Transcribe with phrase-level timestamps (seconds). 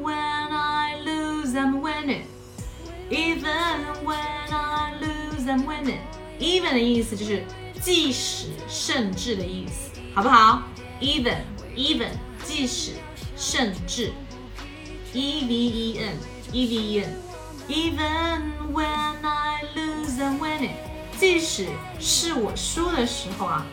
[0.00, 2.26] when I lose, I'm winning.
[3.10, 4.18] Even when
[4.50, 6.00] I lose, I'm winning.
[6.40, 7.44] Even 的意思就是
[7.80, 10.62] 即使甚至的意思，好不好？
[11.00, 11.38] Even,
[11.76, 12.10] even
[12.42, 12.92] 即使
[13.36, 14.12] 甚至，
[15.12, 16.16] E V E N,
[16.52, 17.16] E V E N.
[17.68, 20.74] Even when I lose, I'm winning.
[21.18, 21.68] 即使
[22.00, 23.64] 是我输的时候啊，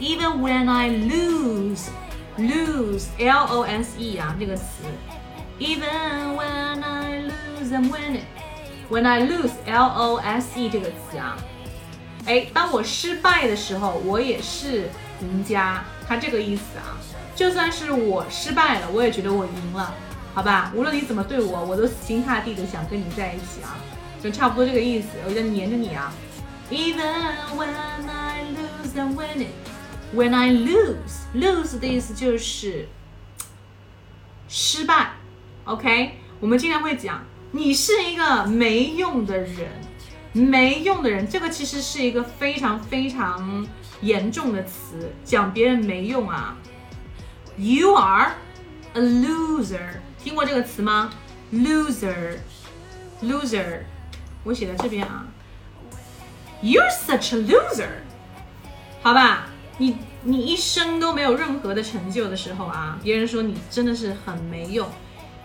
[0.00, 1.88] Even when I lose,
[2.39, 4.63] Lose, L O S E 啊这个词
[5.59, 8.25] ，Even when I lose, I'm winning.
[8.89, 11.37] When I lose, L O S E 这个词啊，
[12.25, 14.89] 哎，当我失败的时候，我也是
[15.21, 16.97] 赢家，它这个意思啊。
[17.35, 19.93] 就算是我失败了，我也觉得我赢了，
[20.33, 20.71] 好吧？
[20.75, 23.77] 无论你怎么对我，我都死心塌地的想跟你在一起啊，
[24.21, 26.11] 就差不多这个意思，我就黏着你啊。
[26.69, 26.97] Even
[27.55, 27.73] when
[28.07, 29.53] I lose, I'm winning.
[30.15, 32.87] When I lose, lose 的意思就是
[34.47, 35.11] 失败。
[35.65, 39.69] OK，我们经常会讲，你是一个没用的人，
[40.33, 43.67] 没用的人，这个其实是一个非常非常
[44.01, 46.57] 严重的词，讲别人没用啊。
[47.55, 48.31] You are
[48.93, 51.11] a loser，听过这个词吗
[51.53, 53.83] ？Loser，loser，
[54.43, 55.27] 我写在这边啊。
[56.63, 57.89] You're such a loser，
[59.03, 59.48] 好吧，
[59.79, 64.87] 你你一生都没有任何的成就的时候啊，别人说你真的是很没用。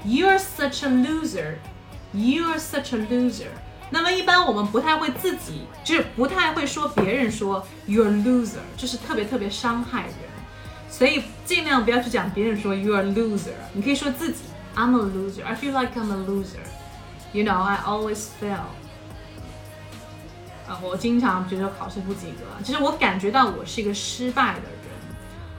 [0.05, 3.47] You're such a loser，You're such a loser。
[3.91, 10.15] 那么一般我们不太会自己，就是不太会说别人说 You're loser，就是特别特别伤害人，
[10.91, 14.41] 所以尽量不要去讲别人说 You're loser，你可以说自己
[14.75, 18.65] I'm a loser，I feel like I'm a loser，You know I always fail。
[20.68, 24.70] 啊，我经常觉得考试不及格，其实我感觉到我是一个失败的人。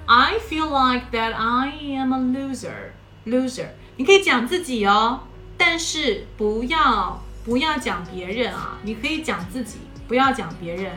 [0.06, 2.93] I feel like that I am a loser.
[3.27, 5.21] Loser，你可以讲自己哦，
[5.59, 9.78] 但是不要不要讲别人啊，你可以讲自己，
[10.09, 10.93] 不要讲别人。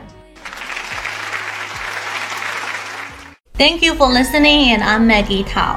[3.56, 5.76] Thank you for listening, and I'm Maggie Tao.